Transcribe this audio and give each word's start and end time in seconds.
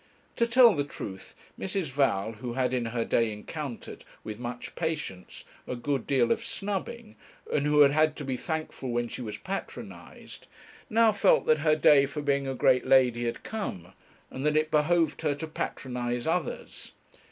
To 0.37 0.47
tell 0.47 0.73
the 0.73 0.83
truth, 0.83 1.35
Mrs. 1.59 1.89
Val, 1.91 2.31
who 2.31 2.53
had 2.53 2.73
in 2.73 2.85
her 2.85 3.05
day 3.05 3.31
encountered, 3.31 4.03
with 4.23 4.39
much 4.39 4.73
patience, 4.73 5.43
a 5.67 5.75
good 5.75 6.07
deal 6.07 6.31
of 6.31 6.43
snubbing, 6.43 7.15
and 7.53 7.67
who 7.67 7.81
had 7.81 7.91
had 7.91 8.15
to 8.15 8.25
be 8.25 8.35
thankful 8.35 8.89
when 8.89 9.07
she 9.07 9.21
was 9.21 9.37
patronized, 9.37 10.47
now 10.89 11.11
felt 11.11 11.45
that 11.45 11.59
her 11.59 11.75
day 11.75 12.07
for 12.07 12.23
being 12.23 12.47
a 12.47 12.55
great 12.55 12.87
lady 12.87 13.25
had 13.25 13.43
come, 13.43 13.93
and 14.31 14.43
that 14.43 14.57
it 14.57 14.71
behoved 14.71 15.21
her 15.21 15.35
to 15.35 15.45
patronize 15.45 16.25
others. 16.25 16.93